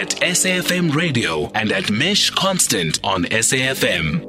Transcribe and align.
at 0.00 0.18
SAFM 0.22 0.94
Radio 0.94 1.50
and 1.50 1.70
at 1.72 1.90
Mesh 1.90 2.30
Constant 2.30 2.98
on 3.04 3.24
SAFM. 3.24 4.22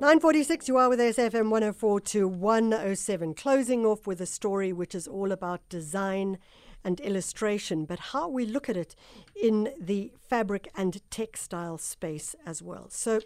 946, 0.00 0.66
you 0.66 0.76
are 0.78 0.88
with 0.88 0.98
SAFM 0.98 1.48
104 1.48 2.00
to 2.00 2.26
107. 2.26 3.34
Closing 3.34 3.86
off 3.86 4.04
with 4.04 4.20
a 4.20 4.26
story 4.26 4.72
which 4.72 4.96
is 4.96 5.06
all 5.06 5.30
about 5.30 5.60
design 5.68 6.38
and 6.82 6.98
illustration, 6.98 7.84
but 7.84 8.00
how 8.00 8.26
we 8.28 8.44
look 8.44 8.68
at 8.68 8.76
it 8.76 8.96
in 9.40 9.72
the 9.80 10.10
fabric 10.18 10.72
and 10.74 11.08
textile 11.08 11.78
space 11.78 12.34
as 12.44 12.60
well. 12.60 12.88
So, 12.90 13.20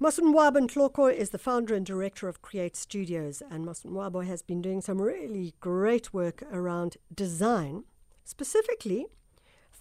Masonwabe 0.00 0.56
Ntloko 0.56 1.12
is 1.12 1.30
the 1.30 1.38
founder 1.38 1.74
and 1.74 1.84
director 1.84 2.28
of 2.28 2.40
Create 2.40 2.76
Studios, 2.76 3.42
and 3.50 3.66
Masonwabe 3.66 4.24
has 4.24 4.40
been 4.40 4.62
doing 4.62 4.80
some 4.80 5.02
really 5.02 5.52
great 5.60 6.14
work 6.14 6.44
around 6.50 6.96
design, 7.14 7.84
specifically 8.24 9.04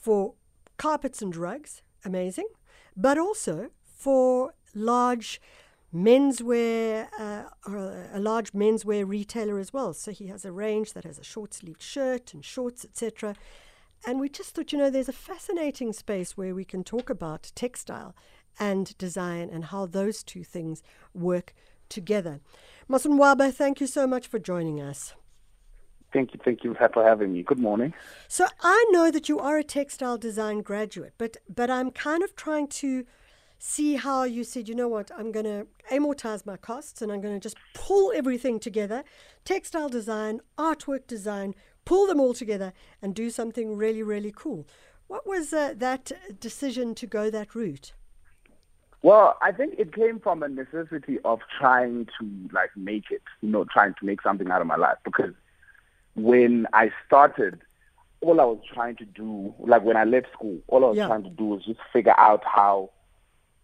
for 0.07 0.35
carpets 0.77 1.21
and 1.21 1.35
rugs, 1.35 1.81
amazing, 2.05 2.47
but 2.95 3.17
also 3.17 3.71
for 3.83 4.53
large 4.73 5.41
menswear, 5.93 7.09
uh, 7.19 7.43
a 8.13 8.17
large 8.17 8.53
menswear 8.53 9.05
retailer 9.05 9.59
as 9.59 9.73
well. 9.73 9.93
So 9.93 10.11
he 10.11 10.27
has 10.27 10.45
a 10.45 10.51
range 10.53 10.93
that 10.93 11.03
has 11.03 11.19
a 11.19 11.25
short 11.25 11.53
sleeved 11.53 11.81
shirt 11.81 12.33
and 12.33 12.45
shorts, 12.45 12.85
etc. 12.85 13.35
And 14.05 14.21
we 14.21 14.29
just 14.29 14.55
thought, 14.55 14.71
you 14.71 14.77
know, 14.77 14.89
there's 14.89 15.09
a 15.09 15.23
fascinating 15.29 15.91
space 15.91 16.37
where 16.37 16.55
we 16.55 16.63
can 16.63 16.85
talk 16.85 17.09
about 17.09 17.51
textile 17.53 18.15
and 18.57 18.97
design 18.97 19.49
and 19.51 19.65
how 19.65 19.85
those 19.85 20.23
two 20.23 20.45
things 20.45 20.83
work 21.13 21.53
together. 21.89 22.39
Masonwabe, 22.89 23.53
thank 23.53 23.81
you 23.81 23.87
so 23.87 24.07
much 24.07 24.25
for 24.25 24.39
joining 24.39 24.79
us. 24.79 25.15
Thank 26.13 26.33
you, 26.33 26.39
thank 26.43 26.63
you 26.63 26.75
for 26.75 27.03
having 27.03 27.33
me. 27.33 27.43
Good 27.43 27.59
morning. 27.59 27.93
So 28.27 28.47
I 28.61 28.85
know 28.91 29.11
that 29.11 29.27
you 29.27 29.39
are 29.39 29.57
a 29.57 29.63
textile 29.63 30.17
design 30.17 30.61
graduate, 30.61 31.13
but 31.17 31.37
but 31.53 31.69
I'm 31.69 31.91
kind 31.91 32.23
of 32.23 32.35
trying 32.35 32.67
to 32.67 33.05
see 33.59 33.95
how 33.95 34.23
you 34.23 34.43
said, 34.43 34.69
you 34.69 34.75
know 34.75 34.87
what, 34.87 35.11
I'm 35.17 35.31
going 35.31 35.45
to 35.45 35.67
amortize 35.91 36.45
my 36.45 36.57
costs 36.57 37.01
and 37.01 37.11
I'm 37.11 37.21
going 37.21 37.33
to 37.33 37.39
just 37.39 37.57
pull 37.73 38.11
everything 38.15 38.59
together 38.59 39.03
textile 39.45 39.89
design, 39.89 40.41
artwork 40.57 41.07
design, 41.07 41.55
pull 41.85 42.05
them 42.05 42.19
all 42.19 42.33
together 42.33 42.73
and 43.01 43.15
do 43.15 43.29
something 43.29 43.75
really, 43.75 44.03
really 44.03 44.33
cool. 44.35 44.67
What 45.07 45.25
was 45.25 45.53
uh, 45.53 45.73
that 45.77 46.11
decision 46.39 46.93
to 46.95 47.07
go 47.07 47.29
that 47.29 47.55
route? 47.55 47.93
Well, 49.03 49.37
I 49.41 49.51
think 49.51 49.75
it 49.77 49.95
came 49.95 50.19
from 50.19 50.43
a 50.43 50.49
necessity 50.49 51.17
of 51.23 51.39
trying 51.57 52.07
to 52.19 52.49
like 52.51 52.71
make 52.75 53.05
it, 53.09 53.21
you 53.41 53.49
know, 53.49 53.63
trying 53.71 53.93
to 53.99 54.05
make 54.05 54.21
something 54.21 54.49
out 54.49 54.59
of 54.59 54.67
my 54.67 54.75
life 54.75 54.97
because 55.05 55.33
when 56.17 56.65
I 56.73 56.91
started, 57.05 57.61
all 58.21 58.41
I 58.41 58.43
was 58.43 58.59
trying 58.73 58.95
to 58.97 59.05
do, 59.05 59.53
like 59.59 59.83
when 59.83 59.95
I 59.95 60.03
left 60.03 60.27
school, 60.33 60.59
all 60.67 60.83
I 60.83 60.87
was 60.89 60.97
yeah. 60.97 61.07
trying 61.07 61.23
to 61.23 61.29
do 61.29 61.45
was 61.45 61.63
just 61.63 61.79
figure 61.93 62.19
out 62.19 62.43
how 62.43 62.89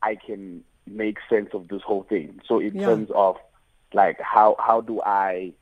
I 0.02 0.16
can 0.16 0.64
make 0.86 1.18
sense 1.30 1.50
of 1.54 1.68
this 1.68 1.82
whole 1.82 2.04
thing. 2.04 2.40
So 2.48 2.60
in 2.60 2.76
yeah. 2.76 2.86
terms 2.86 3.10
of 3.16 3.38
like 3.94 4.20
how 4.22 4.56
how 4.60 4.82
do 4.82 5.02
I 5.02 5.54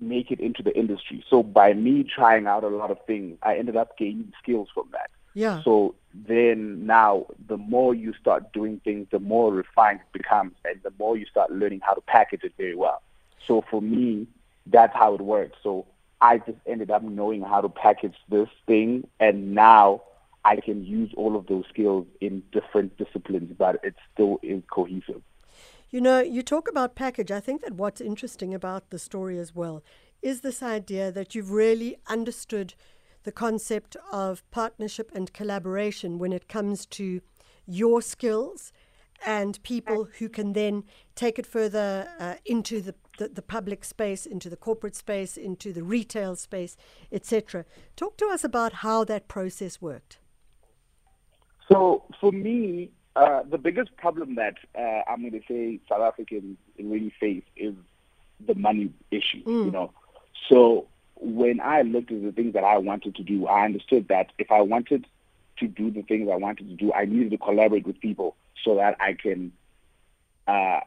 make 0.00 0.30
it 0.30 0.40
into 0.40 0.62
the 0.62 0.76
industry? 0.76 1.24
So 1.28 1.42
by 1.42 1.74
me 1.74 2.04
trying 2.04 2.46
out 2.46 2.64
a 2.64 2.68
lot 2.68 2.90
of 2.90 2.98
things, 3.06 3.38
I 3.42 3.56
ended 3.56 3.76
up 3.76 3.98
gaining 3.98 4.32
skills 4.42 4.68
from 4.72 4.88
that. 4.92 5.10
Yeah. 5.34 5.62
So 5.62 5.94
then 6.14 6.86
now 6.86 7.26
the 7.46 7.58
more 7.58 7.94
you 7.94 8.14
start 8.18 8.54
doing 8.54 8.80
things, 8.82 9.08
the 9.10 9.18
more 9.18 9.52
refined 9.52 10.00
it 10.00 10.18
becomes 10.18 10.54
and 10.64 10.80
the 10.82 10.92
more 10.98 11.18
you 11.18 11.26
start 11.26 11.50
learning 11.50 11.80
how 11.82 11.92
to 11.92 12.00
package 12.00 12.44
it 12.44 12.54
very 12.56 12.74
well. 12.74 13.02
So 13.46 13.62
for 13.70 13.82
me, 13.82 14.26
that's 14.66 14.94
how 14.94 15.14
it 15.14 15.20
works. 15.20 15.56
So 15.62 15.86
I 16.20 16.38
just 16.38 16.58
ended 16.66 16.90
up 16.90 17.02
knowing 17.02 17.42
how 17.42 17.60
to 17.60 17.68
package 17.68 18.16
this 18.28 18.48
thing 18.66 19.06
and 19.20 19.54
now 19.54 20.02
I 20.44 20.56
can 20.56 20.84
use 20.84 21.12
all 21.16 21.36
of 21.36 21.46
those 21.46 21.64
skills 21.68 22.06
in 22.20 22.42
different 22.52 22.96
disciplines, 22.98 23.52
but 23.58 23.80
it 23.82 23.94
still 24.12 24.38
is 24.42 24.62
cohesive. 24.70 25.22
You 25.90 26.00
know, 26.00 26.20
you 26.20 26.42
talk 26.42 26.68
about 26.68 26.94
package. 26.94 27.30
I 27.30 27.40
think 27.40 27.62
that 27.62 27.74
what's 27.74 28.00
interesting 28.00 28.54
about 28.54 28.90
the 28.90 28.98
story 28.98 29.38
as 29.38 29.54
well 29.54 29.82
is 30.22 30.40
this 30.40 30.62
idea 30.62 31.10
that 31.12 31.34
you've 31.34 31.50
really 31.50 31.96
understood 32.06 32.74
the 33.24 33.32
concept 33.32 33.96
of 34.12 34.48
partnership 34.50 35.10
and 35.14 35.32
collaboration 35.32 36.18
when 36.18 36.32
it 36.32 36.48
comes 36.48 36.86
to 36.86 37.20
your 37.66 38.00
skills 38.00 38.72
and 39.24 39.60
people 39.64 40.08
who 40.18 40.28
can 40.28 40.52
then 40.52 40.84
take 41.14 41.38
it 41.38 41.46
further 41.46 42.08
uh, 42.20 42.34
into 42.44 42.80
the, 42.80 42.94
the, 43.16 43.28
the, 43.28 43.42
public 43.42 43.84
space, 43.84 44.26
into 44.26 44.48
the 44.48 44.56
corporate 44.56 44.96
space, 44.96 45.36
into 45.36 45.72
the 45.72 45.82
retail 45.82 46.36
space, 46.36 46.76
etc. 47.10 47.64
Talk 47.96 48.16
to 48.18 48.26
us 48.26 48.44
about 48.44 48.74
how 48.74 49.04
that 49.04 49.28
process 49.28 49.80
worked. 49.80 50.18
So 51.70 52.04
for 52.20 52.32
me, 52.32 52.90
uh, 53.16 53.42
the 53.48 53.58
biggest 53.58 53.96
problem 53.96 54.34
that 54.36 54.54
uh, 54.78 55.02
I'm 55.10 55.20
going 55.20 55.32
to 55.32 55.42
say 55.48 55.80
South 55.88 56.02
Africans 56.02 56.58
really 56.78 57.12
face 57.18 57.44
is 57.56 57.74
the 58.46 58.54
money 58.54 58.92
issue. 59.10 59.42
Mm. 59.44 59.64
You 59.66 59.70
know, 59.70 59.92
so 60.48 60.86
when 61.16 61.60
I 61.60 61.82
looked 61.82 62.12
at 62.12 62.22
the 62.22 62.32
things 62.32 62.52
that 62.52 62.64
I 62.64 62.78
wanted 62.78 63.16
to 63.16 63.22
do, 63.22 63.46
I 63.46 63.64
understood 63.64 64.08
that 64.08 64.32
if 64.38 64.50
I 64.50 64.60
wanted 64.60 65.06
to 65.58 65.66
do 65.66 65.90
the 65.90 66.02
things 66.02 66.28
I 66.30 66.36
wanted 66.36 66.68
to 66.68 66.74
do, 66.74 66.92
I 66.92 67.06
needed 67.06 67.30
to 67.30 67.38
collaborate 67.38 67.86
with 67.86 67.98
people 68.00 68.36
so 68.62 68.76
that 68.76 68.96
I 69.00 69.14
can 69.14 69.52
uh, 70.46 70.80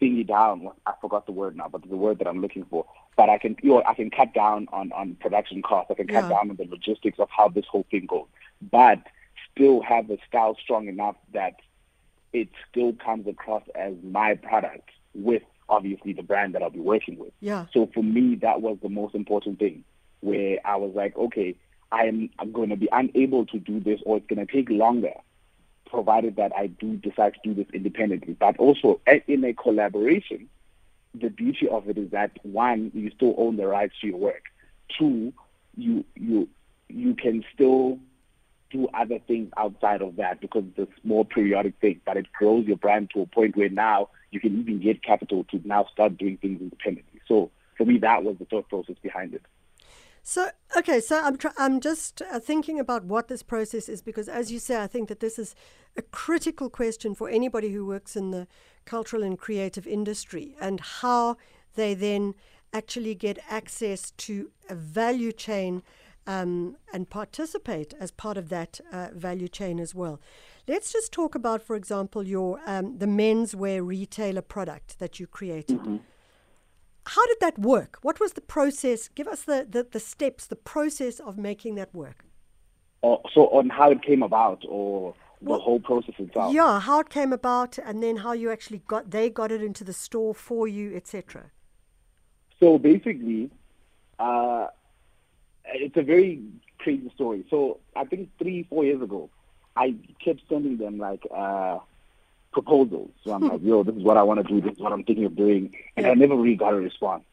it 0.00 0.26
down. 0.26 0.68
I 0.86 0.92
forgot 1.00 1.26
the 1.26 1.32
word 1.32 1.56
now, 1.56 1.68
but 1.68 1.88
the 1.88 1.96
word 1.96 2.18
that 2.18 2.26
I'm 2.28 2.40
looking 2.40 2.64
for. 2.64 2.86
But 3.16 3.28
I 3.28 3.38
can, 3.38 3.56
you 3.62 3.70
know, 3.70 3.82
I 3.86 3.94
can 3.94 4.10
cut 4.10 4.32
down 4.32 4.68
on 4.72 4.92
on 4.92 5.16
production 5.20 5.62
costs. 5.62 5.90
I 5.90 5.94
can 5.94 6.06
cut 6.06 6.24
yeah. 6.24 6.28
down 6.28 6.50
on 6.50 6.56
the 6.56 6.64
logistics 6.64 7.18
of 7.18 7.28
how 7.30 7.48
this 7.48 7.64
whole 7.70 7.86
thing 7.90 8.06
goes. 8.06 8.26
But 8.70 8.98
still 9.54 9.82
have 9.82 10.10
a 10.10 10.18
style 10.28 10.56
strong 10.62 10.88
enough 10.88 11.16
that 11.32 11.54
it 12.32 12.48
still 12.70 12.92
comes 12.92 13.26
across 13.26 13.62
as 13.74 13.94
my 14.02 14.34
product 14.34 14.90
with 15.14 15.42
obviously 15.68 16.12
the 16.12 16.22
brand 16.22 16.54
that 16.54 16.62
I'll 16.62 16.70
be 16.70 16.80
working 16.80 17.18
with. 17.18 17.32
Yeah. 17.40 17.66
So 17.72 17.90
for 17.92 18.02
me, 18.02 18.36
that 18.36 18.62
was 18.62 18.78
the 18.82 18.88
most 18.88 19.14
important 19.14 19.58
thing 19.58 19.84
where 20.20 20.58
I 20.64 20.76
was 20.76 20.92
like, 20.94 21.16
okay, 21.16 21.56
I'm, 21.90 22.30
I'm 22.38 22.52
going 22.52 22.70
to 22.70 22.76
be 22.76 22.88
unable 22.92 23.46
to 23.46 23.58
do 23.58 23.80
this 23.80 24.00
or 24.04 24.18
it's 24.18 24.26
going 24.26 24.44
to 24.44 24.52
take 24.52 24.68
longer 24.70 25.14
provided 25.88 26.36
that 26.36 26.52
I 26.56 26.68
do 26.68 26.96
decide 26.96 27.34
to 27.34 27.40
do 27.42 27.54
this 27.54 27.72
independently. 27.72 28.34
But 28.34 28.58
also 28.58 29.00
in 29.26 29.44
a 29.44 29.52
collaboration, 29.52 30.48
the 31.14 31.28
beauty 31.28 31.68
of 31.68 31.88
it 31.88 31.98
is 31.98 32.10
that 32.10 32.32
one, 32.42 32.90
you 32.94 33.10
still 33.10 33.34
own 33.38 33.56
the 33.56 33.66
rights 33.66 33.94
to 34.00 34.08
your 34.08 34.18
work. 34.18 34.44
Two, 34.98 35.32
you 35.76 36.04
you 36.14 36.48
you 36.88 37.14
can 37.14 37.44
still 37.54 37.98
do 38.70 38.88
other 38.92 39.18
things 39.18 39.50
outside 39.56 40.02
of 40.02 40.16
that 40.16 40.40
because 40.40 40.64
it's 40.76 40.90
a 40.90 41.00
small 41.00 41.24
periodic 41.24 41.74
thing, 41.80 42.00
but 42.04 42.16
it 42.16 42.26
grows 42.32 42.66
your 42.66 42.76
brand 42.76 43.10
to 43.14 43.22
a 43.22 43.26
point 43.26 43.56
where 43.56 43.70
now 43.70 44.08
you 44.30 44.40
can 44.40 44.58
even 44.60 44.80
get 44.80 45.02
capital 45.02 45.44
to 45.44 45.60
now 45.64 45.86
start 45.92 46.18
doing 46.18 46.36
things 46.36 46.60
independently. 46.60 47.20
So 47.26 47.50
for 47.76 47.86
me, 47.86 47.98
that 47.98 48.24
was 48.24 48.36
the 48.38 48.44
thought 48.44 48.68
process 48.68 48.96
behind 49.02 49.34
it. 49.34 49.42
So 50.28 50.50
okay, 50.76 51.00
so 51.00 51.22
I'm 51.22 51.38
I'm 51.56 51.80
just 51.80 52.20
uh, 52.20 52.38
thinking 52.38 52.78
about 52.78 53.02
what 53.06 53.28
this 53.28 53.42
process 53.42 53.88
is 53.88 54.02
because, 54.02 54.28
as 54.28 54.52
you 54.52 54.58
say, 54.58 54.76
I 54.76 54.86
think 54.86 55.08
that 55.08 55.20
this 55.20 55.38
is 55.38 55.54
a 55.96 56.02
critical 56.02 56.68
question 56.68 57.14
for 57.14 57.30
anybody 57.30 57.72
who 57.72 57.86
works 57.86 58.14
in 58.14 58.30
the 58.30 58.46
cultural 58.84 59.22
and 59.22 59.38
creative 59.38 59.86
industry 59.86 60.54
and 60.60 60.80
how 60.80 61.38
they 61.76 61.94
then 61.94 62.34
actually 62.74 63.14
get 63.14 63.38
access 63.48 64.10
to 64.18 64.50
a 64.68 64.74
value 64.74 65.32
chain 65.32 65.82
um, 66.26 66.76
and 66.92 67.08
participate 67.08 67.94
as 67.98 68.10
part 68.10 68.36
of 68.36 68.50
that 68.50 68.80
uh, 68.92 69.08
value 69.14 69.48
chain 69.48 69.80
as 69.80 69.94
well. 69.94 70.20
Let's 70.66 70.92
just 70.92 71.10
talk 71.10 71.34
about, 71.36 71.62
for 71.62 71.74
example, 71.74 72.28
your 72.28 72.60
um, 72.66 72.98
the 72.98 73.06
menswear 73.06 73.80
retailer 73.82 74.42
product 74.42 74.98
that 74.98 75.18
you 75.18 75.26
created. 75.26 75.78
Mm-hmm. 75.78 75.96
How 77.08 77.26
did 77.26 77.38
that 77.40 77.58
work? 77.58 77.98
What 78.02 78.20
was 78.20 78.34
the 78.34 78.42
process? 78.42 79.08
Give 79.08 79.26
us 79.26 79.42
the, 79.42 79.66
the, 79.68 79.86
the 79.90 79.98
steps, 79.98 80.46
the 80.46 80.56
process 80.56 81.20
of 81.20 81.38
making 81.38 81.76
that 81.76 81.94
work. 81.94 82.26
Oh, 83.02 83.22
so 83.32 83.46
on 83.48 83.70
how 83.70 83.90
it 83.90 84.02
came 84.02 84.22
about, 84.22 84.62
or 84.68 85.14
the 85.40 85.50
well, 85.50 85.60
whole 85.60 85.80
process 85.80 86.14
itself. 86.18 86.52
Yeah, 86.52 86.78
how 86.80 87.00
it 87.00 87.08
came 87.08 87.32
about, 87.32 87.78
and 87.78 88.02
then 88.02 88.18
how 88.18 88.32
you 88.32 88.50
actually 88.50 88.82
got 88.86 89.10
they 89.10 89.30
got 89.30 89.50
it 89.50 89.62
into 89.62 89.84
the 89.84 89.94
store 89.94 90.34
for 90.34 90.68
you, 90.68 90.94
etc. 90.94 91.50
So 92.60 92.76
basically, 92.76 93.50
uh, 94.18 94.66
it's 95.64 95.96
a 95.96 96.02
very 96.02 96.42
crazy 96.78 97.10
story. 97.14 97.46
So 97.48 97.78
I 97.96 98.04
think 98.04 98.28
three, 98.38 98.66
four 98.68 98.84
years 98.84 99.00
ago, 99.00 99.30
I 99.76 99.94
kept 100.22 100.42
sending 100.48 100.76
them 100.76 100.98
like 100.98 101.22
uh, 101.34 101.78
proposals. 102.62 103.10
So 103.24 103.32
I'm 103.32 103.42
like, 103.42 103.60
yo, 103.68 103.82
this 103.82 103.94
is 103.94 104.02
what 104.02 104.16
I 104.16 104.22
want 104.22 104.46
to 104.46 104.52
do. 104.52 104.60
This 104.60 104.72
is 104.72 104.78
what 104.78 104.92
I'm 104.92 105.04
thinking 105.04 105.24
of 105.24 105.36
doing, 105.36 105.74
and 105.96 106.06
I 106.06 106.14
never 106.14 106.36
really 106.36 106.56
got 106.56 106.74
a 106.74 106.76
response. 106.76 107.24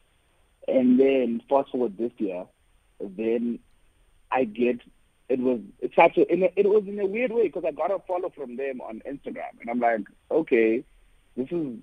And 0.68 0.98
then 0.98 1.42
fast 1.48 1.70
forward 1.70 1.96
this 1.96 2.12
year, 2.18 2.44
then 3.00 3.58
I 4.30 4.44
get 4.44 4.80
it 5.28 5.40
was 5.40 5.60
it's 5.80 5.96
such 5.96 6.16
a, 6.18 6.32
in 6.32 6.42
a 6.44 6.50
it 6.56 6.68
was 6.68 6.84
in 6.86 6.98
a 7.00 7.06
weird 7.06 7.32
way 7.32 7.44
because 7.44 7.64
I 7.64 7.72
got 7.72 7.90
a 7.90 7.98
follow 8.06 8.30
from 8.30 8.56
them 8.56 8.80
on 8.80 9.02
Instagram, 9.06 9.60
and 9.60 9.70
I'm 9.70 9.80
like, 9.80 10.06
okay, 10.30 10.84
this 11.36 11.48
is 11.50 11.78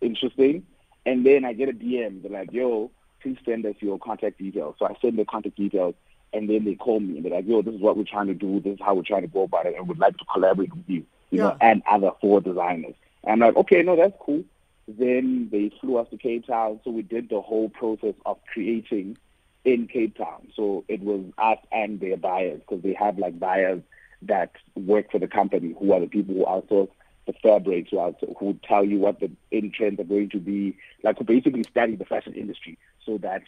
interesting. 0.00 0.66
And 1.04 1.26
then 1.26 1.44
I 1.44 1.52
get 1.52 1.68
a 1.68 1.72
DM. 1.72 2.22
They're 2.22 2.30
like, 2.30 2.52
yo, 2.52 2.90
please 3.20 3.36
send 3.44 3.66
us 3.66 3.74
your 3.80 3.98
contact 3.98 4.38
details. 4.38 4.76
So 4.78 4.86
I 4.86 4.94
send 5.00 5.18
the 5.18 5.24
contact 5.24 5.56
details. 5.56 5.94
and 6.32 6.48
then 6.48 6.64
they 6.64 6.74
call 6.74 7.00
me 7.00 7.16
and 7.16 7.24
they're 7.24 7.32
like, 7.32 7.46
yo, 7.46 7.62
this 7.62 7.74
is 7.74 7.80
what 7.80 7.96
we're 7.96 8.04
trying 8.04 8.28
to 8.28 8.34
do, 8.34 8.60
this 8.60 8.74
is 8.74 8.80
how 8.80 8.94
we're 8.94 9.02
trying 9.02 9.22
to 9.22 9.28
go 9.28 9.42
about 9.42 9.66
it, 9.66 9.74
and 9.76 9.88
we'd 9.88 9.98
like 9.98 10.16
to 10.16 10.24
collaborate 10.32 10.74
with 10.74 10.88
you, 10.88 11.04
you 11.32 11.38
Yeah. 11.38 11.48
know, 11.48 11.56
and 11.60 11.82
other 11.90 12.12
four 12.20 12.40
designers. 12.40 12.94
And 13.24 13.42
I'm 13.42 13.48
like, 13.48 13.56
okay, 13.56 13.82
no, 13.82 13.96
that's 13.96 14.16
cool. 14.20 14.44
Then 14.86 15.48
they 15.50 15.70
flew 15.80 15.96
us 15.96 16.08
to 16.10 16.16
Cape 16.18 16.46
Town, 16.46 16.78
so 16.84 16.90
we 16.90 17.02
did 17.02 17.28
the 17.28 17.40
whole 17.40 17.68
process 17.68 18.14
of 18.26 18.38
creating 18.52 19.16
in 19.64 19.86
Cape 19.86 20.16
Town. 20.16 20.48
So 20.54 20.84
it 20.88 21.00
was 21.02 21.24
us 21.38 21.58
and 21.70 21.98
their 22.00 22.16
buyers, 22.16 22.60
because 22.60 22.82
they 22.82 22.92
have 22.94 23.18
like 23.18 23.38
buyers 23.38 23.80
that 24.22 24.52
work 24.74 25.10
for 25.10 25.18
the 25.18 25.28
company 25.28 25.74
who 25.78 25.92
are 25.92 26.00
the 26.00 26.06
people 26.06 26.34
who 26.34 26.44
outsource 26.44 26.90
the 27.26 27.32
fabrics, 27.34 27.90
who, 27.90 27.96
outsource, 27.96 28.36
who 28.38 28.58
tell 28.64 28.84
you 28.84 28.98
what 28.98 29.20
the 29.20 29.30
in 29.50 29.70
trends 29.70 30.00
are 30.00 30.04
going 30.04 30.30
to 30.30 30.38
be, 30.38 30.76
like 31.02 31.18
who 31.18 31.24
basically 31.24 31.64
study 31.64 31.96
the 31.96 32.04
fashion 32.04 32.34
industry 32.34 32.76
so 33.06 33.18
that 33.18 33.42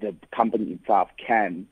the 0.00 0.14
company 0.34 0.72
itself 0.72 1.10
can 1.18 1.66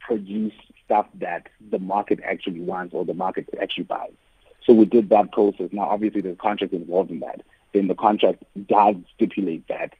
produce 0.00 0.52
stuff 0.84 1.06
that 1.14 1.48
the 1.70 1.78
market 1.78 2.20
actually 2.22 2.60
wants 2.60 2.92
or 2.94 3.06
the 3.06 3.14
market 3.14 3.48
actually 3.60 3.84
buys. 3.84 4.12
So 4.66 4.72
we 4.72 4.84
did 4.86 5.10
that 5.10 5.32
process. 5.32 5.68
Now, 5.72 5.82
obviously, 5.90 6.20
there's 6.22 6.38
contract 6.38 6.72
involved 6.72 7.10
in 7.10 7.20
that. 7.20 7.42
Then 7.72 7.88
the 7.88 7.94
contract 7.94 8.42
does 8.66 8.96
stipulate 9.14 9.66
that 9.68 9.92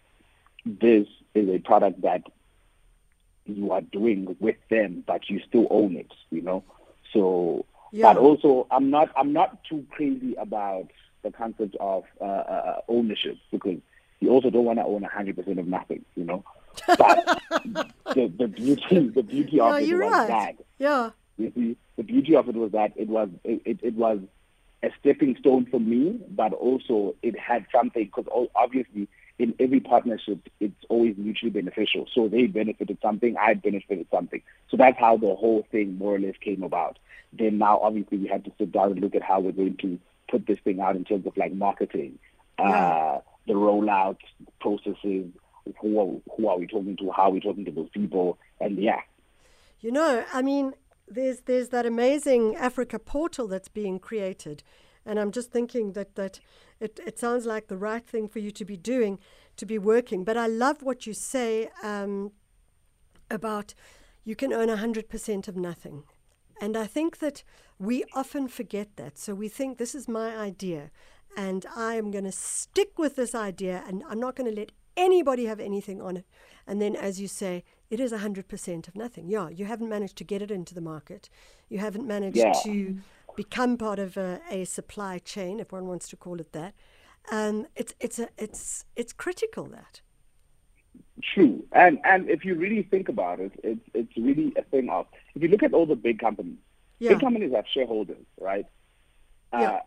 this 0.65 1.07
is 1.35 1.49
a 1.49 1.59
product 1.59 2.03
that 2.03 2.23
you 3.47 3.73
are 3.73 3.83
doing 3.83 4.37
with 4.41 4.57
them, 4.71 5.05
but 5.07 5.29
you 5.29 5.41
still 5.47 5.67
own 5.71 5.97
it. 5.97 6.13
You 6.31 6.43
know, 6.43 6.65
so. 7.13 7.67
Yeah. 7.93 8.13
But 8.13 8.21
also, 8.21 8.67
I'm 8.73 8.91
not. 8.91 9.11
I'm 9.17 9.33
not 9.33 9.63
too 9.65 9.87
crazy 9.91 10.35
about 10.35 10.89
the 11.23 11.31
concept 11.31 11.77
of 11.79 12.03
uh, 12.21 12.25
uh, 12.25 12.81
ownership 12.89 13.37
because 13.53 13.79
you 14.19 14.31
also 14.31 14.51
don't 14.51 14.65
want 14.65 14.81
to 14.81 14.85
own 14.85 15.03
100% 15.03 15.59
of 15.59 15.67
nothing. 15.69 16.05
You 16.17 16.25
know, 16.25 16.45
but 16.89 17.41
the, 18.15 18.33
the 18.37 18.49
beauty, 18.49 19.09
the 19.09 19.23
beauty 19.23 19.57
Yeah, 19.59 19.77
of 19.77 19.83
it 19.83 19.93
was 19.93 20.11
right. 20.11 20.27
that 20.27 20.57
Yeah. 20.79 21.11
you 21.39 21.53
see, 21.55 21.77
the 21.97 22.03
beauty 22.03 22.35
of 22.35 22.49
it 22.49 22.57
was 22.57 22.73
that 22.73 22.93
it 22.97 23.07
was 23.07 23.29
it, 23.45 23.63
it, 23.65 23.79
it 23.83 23.95
was 23.95 24.19
a 24.85 24.91
stepping 25.01 25.37
stone 25.39 25.67
for 25.71 25.81
me, 25.81 26.21
but 26.31 26.53
also 26.53 27.15
it 27.23 27.39
had 27.39 27.67
something 27.73 28.05
because 28.05 28.27
obviously 28.55 29.09
in 29.39 29.55
every 29.59 29.81
partnership 29.81 30.49
it's 30.61 30.85
always 30.89 31.17
mutually 31.17 31.51
beneficial. 31.51 32.07
So 32.15 32.29
they 32.29 32.47
benefited 32.47 32.99
something, 33.03 33.37
I 33.37 33.55
benefited 33.55 34.07
something. 34.11 34.43
So 34.71 34.77
that's 34.77 34.99
how 34.99 35.17
the 35.17 35.35
whole 35.35 35.67
thing 35.73 35.99
more 35.99 36.15
or 36.15 36.19
less 36.19 36.37
came 36.41 36.63
about. 36.63 36.99
Then 37.33 37.59
now 37.59 37.79
obviously 37.81 38.19
we 38.19 38.29
had 38.29 38.45
to 38.45 38.53
sit 38.59 38.73
down 38.73 38.93
and 38.93 39.01
look 39.01 39.15
at 39.15 39.23
how 39.23 39.41
we're 39.41 39.53
going 39.53 39.77
to 39.79 39.99
put 40.31 40.47
this 40.47 40.59
thing 40.61 40.81
out 40.81 40.97
in 40.97 41.05
terms 41.05 41.27
of 41.27 41.37
like 41.37 41.53
marketing, 41.53 42.19
uh, 42.59 43.19
the 43.47 43.55
rollout 43.55 44.19
processes. 44.61 45.27
Who 45.81 45.99
are, 45.99 46.35
who 46.37 46.49
are 46.49 46.59
we 46.59 46.67
talking 46.67 46.95
to? 46.99 47.11
How 47.11 47.23
are 47.23 47.31
we 47.31 47.41
talking 47.41 47.65
to 47.65 47.71
those 47.71 47.89
people? 47.89 48.39
And 48.61 48.77
yeah, 48.77 49.01
You 49.81 49.93
know, 49.93 50.25
I 50.33 50.41
mean, 50.41 50.73
there's 51.09 51.41
there's 51.43 51.69
that 51.69 51.87
amazing 51.87 52.57
Africa 52.57 52.99
portal 52.99 53.47
that's 53.47 53.69
being 53.69 53.99
created, 53.99 54.63
and 55.05 55.19
I'm 55.19 55.31
just 55.31 55.51
thinking 55.51 55.93
that 55.93 56.15
that 56.15 56.41
it, 56.81 57.01
it 57.07 57.19
sounds 57.19 57.47
like 57.47 57.69
the 57.69 57.77
right 57.77 58.07
thing 58.07 58.29
for 58.29 58.39
you 58.39 58.51
to 58.53 58.65
be 58.65 58.77
doing, 58.77 59.19
to 59.57 59.67
be 59.67 59.79
working. 59.79 60.25
But 60.25 60.37
I 60.37 60.47
love 60.47 60.83
what 60.83 61.07
you 61.07 61.15
say 61.15 61.69
um, 61.83 62.33
about 63.31 63.75
you 64.25 64.35
can 64.35 64.53
earn 64.53 64.69
hundred 64.69 65.09
percent 65.09 65.49
of 65.49 65.57
nothing, 65.57 66.05
and 66.61 66.77
I 66.77 66.87
think 66.87 67.19
that 67.19 67.45
we 67.79 68.05
often 68.15 68.49
forget 68.49 68.97
that. 68.97 69.19
So 69.19 69.35
we 69.35 69.49
think 69.49 69.79
this 69.79 69.95
is 69.95 70.09
my 70.09 70.37
idea, 70.37 70.91
and 71.37 71.67
I 71.77 71.95
am 71.95 72.11
going 72.11 72.25
to 72.25 72.33
stick 72.33 72.99
with 72.99 73.17
this 73.17 73.35
idea, 73.35 73.85
and 73.87 74.03
I'm 74.09 74.21
not 74.21 74.37
going 74.37 74.51
to 74.51 74.57
let 74.57 74.73
anybody 74.97 75.47
have 75.47 75.61
anything 75.61 76.01
on 76.01 76.17
it. 76.17 76.27
And 76.67 76.81
then, 76.81 76.97
as 76.97 77.21
you 77.21 77.29
say, 77.29 77.65
it 77.91 78.01
is 78.01 78.13
100% 78.13 78.89
of 78.89 78.97
nothing. 78.97 79.29
Yeah, 79.29 79.49
you 79.49 79.67
haven't 79.67 79.89
managed 79.89 80.17
to 80.17 80.25
get 80.25 80.43
it 80.43 80.51
into 80.51 80.75
the 80.75 80.81
market. 80.81 81.29
You 81.69 81.79
haven't 81.79 82.07
managed 82.07 82.37
Yeah. 82.39 82.53
to 82.65 82.99
become 83.37 83.77
part 83.77 83.99
of 83.99 84.17
a, 84.17 84.41
a 84.51 84.65
supply 84.65 85.19
chain, 85.19 85.61
if 85.61 85.73
one 85.73 85.87
wants 85.87 86.09
to 86.09 86.17
call 86.17 86.41
it 86.41 86.53
that. 86.53 86.75
Um, 87.31 87.67
it's, 87.77 87.95
it's, 88.01 88.19
a, 88.19 88.29
it's, 88.39 88.85
it's 88.97 89.13
critical 89.13 89.65
that. 89.67 90.01
True, 91.23 91.65
and 91.73 91.99
and 92.05 92.29
if 92.29 92.45
you 92.45 92.55
really 92.57 92.83
think 92.83 93.09
about 93.09 93.39
it, 93.39 93.53
it's 93.63 93.81
it's 93.95 94.17
really 94.17 94.53
a 94.57 94.63
thing 94.63 94.89
of 94.91 95.07
if 95.37 95.43
you 95.43 95.49
look 95.49 95.63
at 95.63 95.73
all 95.73 95.87
the 95.87 95.95
big 95.95 96.19
companies, 96.19 96.59
Yeah. 96.99 97.11
big 97.11 97.21
companies 97.21 97.53
have 97.55 97.67
shareholders, 97.73 98.25
right? 98.41 98.67
Yeah. 99.53 99.61
Uh, 99.71 99.81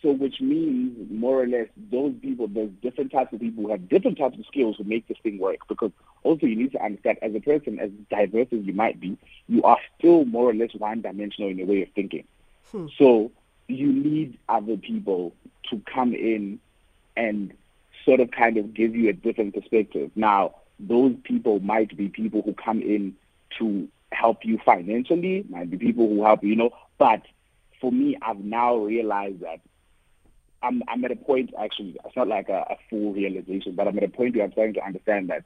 so 0.00 0.12
which 0.12 0.40
means 0.40 1.10
more 1.10 1.42
or 1.42 1.46
less 1.48 1.66
those 1.90 2.14
people, 2.22 2.46
there's 2.46 2.70
different 2.82 3.10
types 3.10 3.32
of 3.32 3.40
people 3.40 3.64
who 3.64 3.70
have 3.70 3.88
different 3.88 4.16
types 4.18 4.38
of 4.38 4.46
skills 4.46 4.76
to 4.76 4.84
make 4.84 5.08
this 5.08 5.18
thing 5.24 5.38
work. 5.38 5.58
Because 5.68 5.90
also 6.22 6.46
you 6.46 6.56
need 6.56 6.72
to 6.72 6.84
understand, 6.84 7.18
as 7.22 7.34
a 7.34 7.40
person, 7.40 7.78
as 7.78 7.90
diverse 8.10 8.48
as 8.52 8.64
you 8.64 8.72
might 8.72 9.00
be, 9.00 9.16
you 9.48 9.62
are 9.62 9.78
still 9.98 10.24
more 10.24 10.50
or 10.50 10.54
less 10.54 10.74
one-dimensional 10.74 11.50
in 11.50 11.58
your 11.58 11.66
way 11.66 11.82
of 11.82 11.88
thinking. 11.94 12.24
Hmm. 12.70 12.86
So 12.98 13.30
you 13.68 13.92
need 13.92 14.38
other 14.48 14.76
people 14.76 15.32
to 15.70 15.80
come 15.92 16.12
in 16.12 16.60
and 17.16 17.52
sort 18.04 18.20
of 18.20 18.30
kind 18.30 18.56
of 18.56 18.74
give 18.74 18.94
you 18.94 19.08
a 19.08 19.12
different 19.12 19.54
perspective. 19.54 20.10
Now, 20.14 20.54
those 20.78 21.14
people 21.24 21.60
might 21.60 21.96
be 21.96 22.08
people 22.08 22.42
who 22.42 22.54
come 22.54 22.80
in 22.80 23.14
to 23.58 23.88
help 24.12 24.44
you 24.44 24.58
financially, 24.64 25.44
might 25.48 25.70
be 25.70 25.76
people 25.76 26.08
who 26.08 26.24
help 26.24 26.42
you, 26.42 26.50
you 26.50 26.56
know, 26.56 26.70
but 26.98 27.22
for 27.80 27.90
me, 27.90 28.16
I've 28.20 28.40
now 28.40 28.76
realized 28.76 29.40
that 29.40 29.60
I'm, 30.62 30.82
I'm 30.88 31.04
at 31.04 31.12
a 31.12 31.16
point, 31.16 31.54
actually, 31.58 31.96
it's 32.04 32.16
not 32.16 32.28
like 32.28 32.48
a, 32.48 32.66
a 32.70 32.76
full 32.88 33.12
realization, 33.12 33.74
but 33.74 33.88
I'm 33.88 33.96
at 33.96 34.04
a 34.04 34.08
point 34.08 34.36
where 34.36 34.44
I'm 34.44 34.52
starting 34.52 34.74
to 34.74 34.84
understand 34.84 35.30
that 35.30 35.44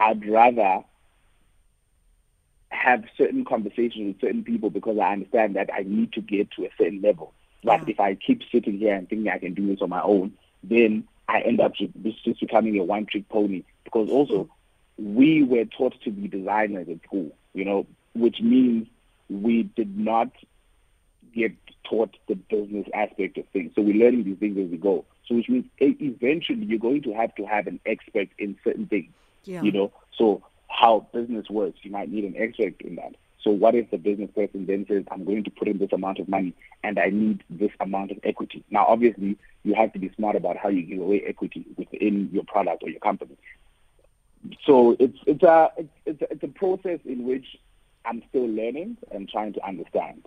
I'd 0.00 0.26
rather 0.26 0.82
have 2.70 3.04
certain 3.18 3.44
conversations 3.44 4.06
with 4.14 4.20
certain 4.20 4.42
people 4.42 4.70
because 4.70 4.98
I 4.98 5.12
understand 5.12 5.56
that 5.56 5.70
I 5.72 5.82
need 5.82 6.12
to 6.14 6.22
get 6.22 6.50
to 6.52 6.64
a 6.64 6.70
certain 6.78 7.02
level. 7.02 7.34
But 7.62 7.80
Yeah. 7.80 7.90
if 7.90 8.00
I 8.00 8.14
keep 8.14 8.42
sitting 8.50 8.78
here 8.78 8.94
and 8.94 9.08
thinking 9.08 9.28
I 9.30 9.38
can 9.38 9.54
do 9.54 9.66
this 9.66 9.82
on 9.82 9.90
my 9.90 10.00
own, 10.00 10.32
then 10.64 11.04
I 11.28 11.42
end 11.42 11.60
up 11.60 11.74
just, 11.74 11.92
just 12.24 12.40
becoming 12.40 12.78
a 12.78 12.84
one-trick 12.84 13.28
pony. 13.28 13.64
Because 13.84 14.08
also, 14.08 14.48
we 14.96 15.42
were 15.42 15.66
taught 15.66 16.00
to 16.02 16.10
be 16.10 16.28
designers 16.28 16.88
at 16.88 17.02
school, 17.02 17.30
you 17.52 17.64
know, 17.64 17.86
which 18.14 18.40
means 18.40 18.88
we 19.28 19.64
did 19.64 19.98
not 19.98 20.30
get 21.34 21.52
taught 21.84 22.16
the 22.28 22.34
business 22.34 22.86
aspect 22.94 23.36
of 23.38 23.46
things. 23.48 23.72
So 23.74 23.82
we're 23.82 24.02
learning 24.02 24.24
these 24.24 24.38
things 24.38 24.58
as 24.58 24.70
we 24.70 24.76
go. 24.78 25.04
So 25.26 25.34
which 25.36 25.48
means 25.48 25.66
eventually 25.78 26.64
you're 26.64 26.78
going 26.78 27.02
to 27.02 27.12
have 27.12 27.34
to 27.36 27.44
have 27.44 27.66
an 27.66 27.80
expert 27.84 28.28
in 28.38 28.58
certain 28.64 28.86
things. 28.86 29.10
Yeah. 29.44 29.62
You 29.62 29.72
know, 29.72 29.92
so 30.16 30.42
how 30.68 31.06
business 31.12 31.48
works, 31.50 31.78
you 31.82 31.90
might 31.90 32.10
need 32.10 32.24
an 32.24 32.34
expert 32.36 32.80
in 32.80 32.96
that. 32.96 33.14
So 33.42 33.50
what 33.50 33.74
if 33.74 33.90
the 33.90 33.96
business 33.96 34.30
person 34.34 34.66
then 34.66 34.84
says, 34.86 35.04
I'm 35.10 35.24
going 35.24 35.44
to 35.44 35.50
put 35.50 35.68
in 35.68 35.78
this 35.78 35.92
amount 35.92 36.18
of 36.18 36.28
money 36.28 36.54
and 36.84 36.98
I 36.98 37.08
need 37.08 37.42
this 37.48 37.70
amount 37.80 38.10
of 38.10 38.18
equity? 38.22 38.64
Now, 38.70 38.84
obviously, 38.86 39.38
you 39.62 39.74
have 39.74 39.92
to 39.94 39.98
be 39.98 40.12
smart 40.16 40.36
about 40.36 40.56
how 40.58 40.68
you 40.68 40.82
give 40.82 41.00
away 41.00 41.22
equity 41.26 41.64
within 41.76 42.28
your 42.32 42.44
product 42.44 42.82
or 42.82 42.90
your 42.90 43.00
company. 43.00 43.36
So 44.66 44.96
it's 44.98 45.18
it's 45.26 45.42
a 45.42 45.70
it's 46.06 46.22
a, 46.22 46.32
it's 46.32 46.42
a 46.42 46.48
process 46.48 47.00
in 47.04 47.26
which 47.26 47.44
I'm 48.04 48.22
still 48.30 48.48
learning 48.48 48.96
and 49.10 49.28
trying 49.28 49.52
to 49.54 49.66
understand, 49.66 50.24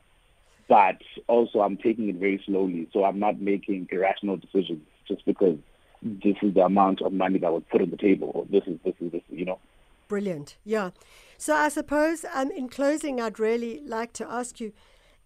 but 0.68 0.98
also 1.28 1.62
I'm 1.62 1.78
taking 1.78 2.10
it 2.10 2.16
very 2.16 2.42
slowly. 2.46 2.88
So 2.94 3.04
I'm 3.06 3.20
not 3.20 3.42
making 3.42 3.90
irrational 3.92 4.38
decisions 4.38 4.82
just 5.08 5.26
because 5.26 5.58
this 6.04 6.36
is 6.42 6.54
the 6.54 6.62
amount 6.62 7.02
of 7.02 7.14
money 7.14 7.40
that 7.40 7.52
was 7.52 7.64
put 7.72 7.82
on 7.82 7.90
the 7.90 7.98
table, 7.98 8.32
or 8.34 8.46
this 8.50 8.64
is 8.68 8.80
this 8.84 8.96
is 9.00 9.12
this, 9.12 9.22
you 9.30 9.46
know. 9.46 9.60
Brilliant. 10.08 10.58
Yeah. 10.64 10.92
So 11.38 11.56
I 11.56 11.70
suppose 11.70 12.26
um, 12.34 12.52
in 12.52 12.70
closing, 12.70 13.20
I'd 13.20 13.40
really 13.40 13.82
like 13.86 14.14
to 14.14 14.30
ask 14.30 14.60
you 14.60 14.74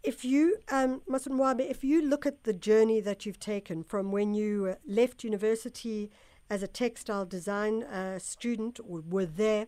if 0.03 0.24
you, 0.24 0.57
um, 0.69 1.01
Masonwabe, 1.10 1.69
if 1.69 1.84
you 1.84 2.01
look 2.01 2.25
at 2.25 2.43
the 2.43 2.53
journey 2.53 3.01
that 3.01 3.25
you've 3.25 3.39
taken 3.39 3.84
from 3.84 4.12
when 4.12 4.34
you 4.34 4.67
uh, 4.67 4.75
left 4.86 5.24
university 5.24 6.10
as 6.50 6.63
a 6.63 6.67
textile 6.67 7.25
design 7.25 7.84
uh, 7.84 8.19
student 8.19 8.79
or 8.88 9.01
were 9.07 9.25
there 9.25 9.67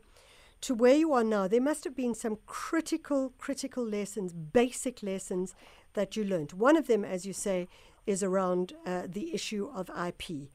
to 0.62 0.74
where 0.74 0.96
you 0.96 1.14
are 1.14 1.24
now, 1.24 1.48
there 1.48 1.62
must 1.62 1.84
have 1.84 1.96
been 1.96 2.14
some 2.14 2.38
critical, 2.46 3.34
critical 3.38 3.84
lessons, 3.84 4.32
basic 4.34 5.04
lessons 5.04 5.56
that 5.94 6.16
you 6.16 6.24
learned. 6.24 6.54
One 6.54 6.78
of 6.78 6.88
them, 6.88 7.04
as 7.04 7.26
you 7.26 7.34
say, 7.34 7.68
is 8.06 8.24
around 8.24 8.74
uh, 8.86 9.04
the 9.08 9.34
issue 9.34 9.70
of 9.74 9.90
IP. 9.90 10.50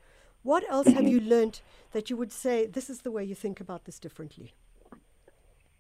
What 0.45 0.63
else 0.71 0.89
have 0.89 1.09
you 1.09 1.21
learned 1.21 1.63
that 1.93 2.11
you 2.11 2.19
would 2.19 2.31
say 2.31 2.67
this 2.67 2.91
is 2.91 3.01
the 3.01 3.11
way 3.11 3.25
you 3.25 3.35
think 3.35 3.61
about 3.61 3.87
this 3.87 3.99
differently? 3.99 4.53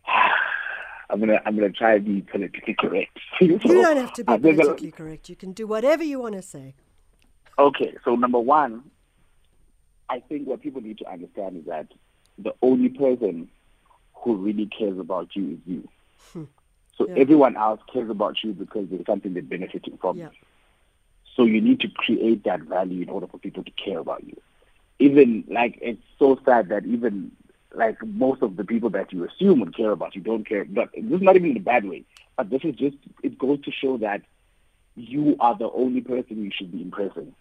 I'm 1.10 1.20
gonna 1.20 1.40
I'm 1.44 1.54
gonna 1.54 1.70
try 1.70 1.98
to 1.98 2.00
be 2.00 2.22
politically 2.22 2.74
correct. 2.74 3.18
You 3.40 3.58
don't 3.58 3.98
have 3.98 4.14
to 4.14 4.24
be 4.24 4.38
politically 4.38 4.90
correct. 4.90 5.28
You 5.28 5.36
can 5.36 5.52
do 5.52 5.66
whatever 5.66 6.02
you 6.02 6.18
want 6.18 6.34
to 6.34 6.42
say. 6.42 6.74
Okay, 7.58 7.94
so 8.04 8.14
number 8.16 8.40
one, 8.40 8.84
I 10.08 10.20
think 10.20 10.48
what 10.48 10.62
people 10.62 10.80
need 10.80 10.96
to 10.98 11.12
understand 11.12 11.58
is 11.58 11.66
that 11.66 11.88
the 12.38 12.54
only 12.62 12.88
person 12.88 13.48
who 14.14 14.36
really 14.36 14.66
cares 14.66 14.98
about 14.98 15.36
you 15.36 15.52
is 15.52 15.58
you. 15.66 15.88
Hmm. 16.32 16.44
So 16.96 17.06
Yeah. 17.06 17.16
everyone 17.16 17.56
else 17.58 17.80
cares 17.92 18.08
about 18.08 18.42
you 18.42 18.54
because 18.54 18.88
there's 18.88 19.04
something 19.04 19.34
they're 19.34 19.42
benefiting 19.42 19.98
from. 19.98 20.18
Yeah. 20.18 20.30
So 21.36 21.44
you 21.44 21.60
need 21.60 21.80
to 21.80 21.88
create 21.88 22.44
that 22.44 22.62
value 22.62 23.02
in 23.02 23.10
order 23.10 23.26
for 23.26 23.38
people 23.38 23.62
to 23.62 23.70
care 23.72 23.98
about 23.98 24.24
you. 24.24 24.40
Even 24.98 25.44
like 25.48 25.78
it's 25.82 26.02
so 26.18 26.38
sad 26.44 26.68
that 26.68 26.86
even 26.86 27.32
like 27.74 27.96
most 28.06 28.42
of 28.42 28.56
the 28.56 28.64
people 28.64 28.90
that 28.90 29.12
you 29.12 29.24
assume 29.24 29.60
would 29.60 29.76
care 29.76 29.90
about 29.90 30.14
you 30.14 30.20
don't 30.20 30.48
care. 30.48 30.64
But 30.64 30.90
this 30.92 31.16
is 31.18 31.22
not 31.22 31.36
even 31.36 31.50
in 31.50 31.56
a 31.56 31.60
bad 31.60 31.84
way. 31.84 32.04
But 32.36 32.50
this 32.50 32.62
is 32.64 32.74
just 32.76 32.96
it 33.22 33.38
goes 33.38 33.60
to 33.62 33.72
show 33.72 33.98
that 33.98 34.22
you 34.96 35.36
are 35.40 35.56
the 35.56 35.70
only 35.70 36.00
person 36.00 36.44
you 36.44 36.50
should 36.54 36.72
be 36.72 36.82
impressing. 36.82 37.34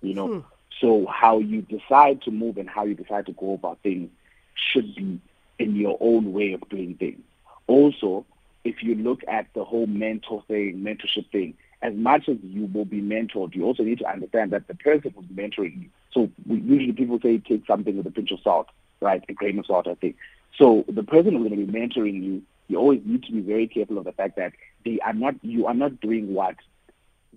You 0.00 0.14
know. 0.14 0.26
Hmm. 0.28 0.40
So 0.80 1.06
how 1.06 1.38
you 1.38 1.62
decide 1.62 2.22
to 2.22 2.30
move 2.30 2.56
and 2.56 2.68
how 2.68 2.84
you 2.84 2.94
decide 2.94 3.26
to 3.26 3.32
go 3.32 3.54
about 3.54 3.78
things 3.82 4.10
should 4.54 4.94
be 4.94 5.20
in 5.58 5.76
your 5.76 5.96
own 6.00 6.32
way 6.32 6.52
of 6.52 6.68
doing 6.68 6.96
things. 6.96 7.20
Also, 7.66 8.24
if 8.64 8.82
you 8.82 8.94
look 8.94 9.22
at 9.28 9.46
the 9.54 9.64
whole 9.64 9.86
mentor 9.86 10.42
thing, 10.48 10.80
mentorship 10.84 11.30
thing, 11.30 11.54
as 11.82 11.94
much 11.94 12.28
as 12.28 12.36
you 12.42 12.66
will 12.66 12.84
be 12.84 13.00
mentored, 13.00 13.54
you 13.54 13.64
also 13.64 13.82
need 13.82 13.98
to 13.98 14.08
understand 14.08 14.52
that 14.52 14.68
the 14.68 14.74
person 14.74 15.12
who's 15.14 15.26
mentoring 15.26 15.82
you. 15.82 15.88
So 16.12 16.30
we, 16.46 16.58
usually 16.60 16.92
people 16.92 17.18
say 17.22 17.38
take 17.38 17.66
something 17.66 17.96
with 17.96 18.06
a 18.06 18.10
pinch 18.10 18.30
of 18.30 18.40
salt, 18.40 18.68
right? 19.00 19.24
A 19.28 19.32
grain 19.32 19.58
of 19.58 19.66
salt, 19.66 19.86
I 19.88 19.94
think. 19.94 20.16
So 20.58 20.84
the 20.88 21.02
person 21.02 21.32
who's 21.32 21.48
going 21.48 21.60
to 21.60 21.66
be 21.66 21.78
mentoring 21.78 22.22
you, 22.22 22.42
you 22.68 22.78
always 22.78 23.00
need 23.04 23.24
to 23.24 23.32
be 23.32 23.40
very 23.40 23.66
careful 23.66 23.98
of 23.98 24.04
the 24.04 24.12
fact 24.12 24.36
that 24.36 24.52
they 24.84 24.98
are 25.00 25.12
not, 25.12 25.34
you 25.42 25.66
are 25.66 25.74
not 25.74 26.00
doing 26.00 26.34
what 26.34 26.56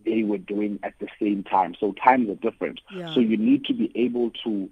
they 0.04 0.24
were 0.24 0.38
doing 0.38 0.80
at 0.84 0.94
the 1.00 1.08
same 1.20 1.44
time. 1.44 1.76
So 1.80 1.94
times 1.94 2.30
are 2.30 2.36
different. 2.36 2.82
Yeah. 2.94 3.14
So 3.14 3.20
you 3.22 3.38
need 3.38 3.66
to 3.66 3.74
be 3.74 3.92
able 3.96 4.32
to 4.44 4.70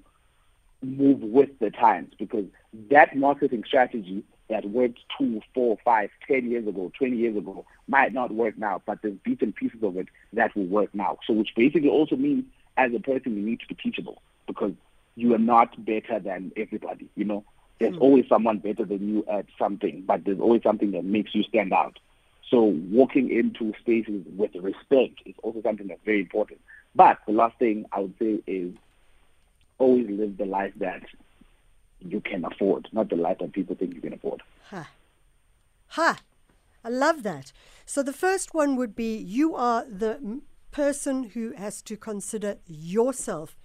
move 0.82 1.22
with 1.22 1.50
the 1.60 1.72
times 1.72 2.14
because 2.20 2.46
that 2.90 3.16
marketing 3.16 3.64
strategy 3.66 4.24
that 4.50 4.70
worked 4.70 5.00
two, 5.18 5.42
four, 5.54 5.78
five, 5.84 6.10
ten 6.28 6.52
years 6.52 6.68
ago, 6.68 6.92
20 6.98 7.16
years 7.16 7.38
ago 7.38 7.66
might 7.88 8.14
not 8.14 8.32
work 8.32 8.58
now, 8.58 8.82
but 8.86 9.00
there's 9.02 9.16
bits 9.24 9.42
and 9.42 9.56
pieces 9.56 9.82
of 9.82 9.98
it 9.98 10.08
that 10.34 10.56
will 10.56 10.66
work 10.66 10.94
now. 10.94 11.18
So 11.26 11.34
which 11.34 11.56
basically 11.56 11.90
also 11.90 12.16
means 12.16 12.44
as 12.78 12.94
a 12.94 13.00
person 13.00 13.36
you 13.36 13.44
need 13.44 13.60
to 13.62 13.68
be 13.68 13.76
teachable 13.76 14.22
because 14.48 14.74
you 15.16 15.34
are 15.34 15.40
not 15.40 15.86
better 15.86 16.20
than 16.20 16.52
everybody, 16.58 17.10
you 17.16 17.26
know. 17.26 17.44
There's 17.80 17.96
mm. 17.96 18.02
always 18.02 18.26
someone 18.30 18.60
better 18.60 18.86
than 18.86 19.08
you 19.08 19.26
at 19.30 19.46
something, 19.60 20.04
but 20.08 20.24
there's 20.26 20.40
always 20.40 20.64
something 20.64 20.92
that 20.92 21.04
makes 21.04 21.34
you 21.36 21.44
stand 21.44 21.74
out. 21.74 21.98
So 22.50 22.62
walking 22.92 23.32
into 23.32 23.74
spaces 23.80 24.24
with 24.38 24.52
respect 24.56 25.22
is 25.26 25.36
also 25.42 25.62
something 25.62 25.88
that's 25.88 26.04
very 26.06 26.22
important. 26.22 26.62
But 26.96 27.18
the 27.26 27.34
last 27.34 27.58
thing 27.58 27.86
I 27.92 28.02
would 28.02 28.14
say 28.20 28.44
is 28.46 28.76
always 29.80 30.08
live 30.10 30.38
the 30.38 30.46
life 30.46 30.74
that 30.78 31.02
you 32.00 32.22
can 32.22 32.46
afford, 32.46 32.88
not 32.92 33.10
the 33.10 33.16
life 33.16 33.40
that 33.40 33.54
people 33.54 33.76
think 33.76 33.96
you 33.96 34.02
can 34.02 34.14
afford. 34.14 34.44
Ha. 34.70 34.90
Ha. 35.88 36.20
I 36.84 36.90
love 36.90 37.24
that. 37.24 37.52
So 37.86 38.04
the 38.04 38.14
first 38.14 38.54
one 38.54 38.76
would 38.76 38.96
be 38.96 39.18
you 39.18 39.56
are 39.56 39.86
the 39.86 40.42
person 40.74 41.24
who 41.24 41.54
has 41.54 41.82
to 41.84 41.96
consider 41.96 42.58
yourself 42.68 43.56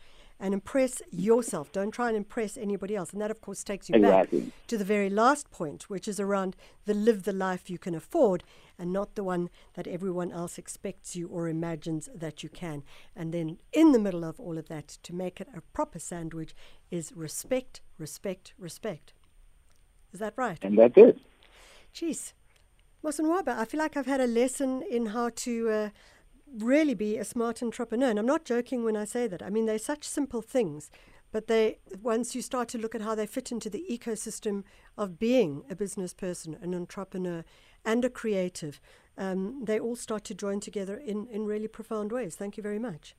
and 0.40 0.54
impress 0.54 1.02
yourself. 1.10 1.72
Don't 1.72 1.90
try 1.90 2.08
and 2.08 2.16
impress 2.16 2.56
anybody 2.56 2.94
else. 2.94 3.12
And 3.12 3.20
that, 3.20 3.30
of 3.30 3.40
course, 3.40 3.64
takes 3.64 3.88
you 3.88 3.96
exactly. 3.96 4.40
back 4.42 4.50
to 4.68 4.78
the 4.78 4.84
very 4.84 5.10
last 5.10 5.50
point, 5.50 5.90
which 5.90 6.06
is 6.06 6.20
around 6.20 6.54
the 6.84 6.94
live 6.94 7.24
the 7.24 7.32
life 7.32 7.68
you 7.68 7.78
can 7.78 7.94
afford 7.94 8.44
and 8.78 8.92
not 8.92 9.16
the 9.16 9.24
one 9.24 9.50
that 9.74 9.88
everyone 9.88 10.30
else 10.30 10.56
expects 10.56 11.16
you 11.16 11.26
or 11.26 11.48
imagines 11.48 12.08
that 12.14 12.44
you 12.44 12.48
can. 12.48 12.84
And 13.16 13.34
then, 13.34 13.58
in 13.72 13.90
the 13.90 13.98
middle 13.98 14.22
of 14.22 14.38
all 14.38 14.58
of 14.58 14.68
that, 14.68 14.86
to 15.02 15.12
make 15.12 15.40
it 15.40 15.48
a 15.56 15.60
proper 15.60 15.98
sandwich 15.98 16.54
is 16.90 17.12
respect, 17.16 17.80
respect, 17.98 18.52
respect. 18.58 19.14
Is 20.12 20.20
that 20.20 20.34
right? 20.36 20.62
And 20.62 20.78
that's 20.78 20.96
it. 20.96 21.18
Jeez. 21.92 22.32
Masonwabe, 23.04 23.48
I 23.48 23.64
feel 23.64 23.78
like 23.78 23.96
I've 23.96 24.06
had 24.06 24.20
a 24.20 24.26
lesson 24.26 24.82
in 24.82 25.06
how 25.06 25.30
to. 25.30 25.70
Uh, 25.70 25.88
really 26.56 26.94
be 26.94 27.16
a 27.16 27.24
smart 27.24 27.62
entrepreneur. 27.62 28.10
And 28.10 28.18
I'm 28.18 28.26
not 28.26 28.44
joking 28.44 28.84
when 28.84 28.96
I 28.96 29.04
say 29.04 29.26
that. 29.26 29.42
I 29.42 29.50
mean, 29.50 29.66
they're 29.66 29.78
such 29.78 30.04
simple 30.04 30.42
things, 30.42 30.90
but 31.32 31.46
they 31.46 31.78
once 32.02 32.34
you 32.34 32.42
start 32.42 32.68
to 32.68 32.78
look 32.78 32.94
at 32.94 33.02
how 33.02 33.14
they 33.14 33.26
fit 33.26 33.52
into 33.52 33.70
the 33.70 33.84
ecosystem 33.90 34.64
of 34.96 35.18
being 35.18 35.62
a 35.70 35.76
business 35.76 36.14
person, 36.14 36.56
an 36.60 36.74
entrepreneur, 36.74 37.44
and 37.84 38.04
a 38.04 38.10
creative, 38.10 38.80
um, 39.16 39.64
they 39.64 39.78
all 39.78 39.96
start 39.96 40.24
to 40.24 40.34
join 40.34 40.60
together 40.60 40.96
in, 40.96 41.26
in 41.28 41.44
really 41.44 41.68
profound 41.68 42.12
ways. 42.12 42.34
Thank 42.36 42.56
you 42.56 42.62
very 42.62 42.78
much. 42.78 43.14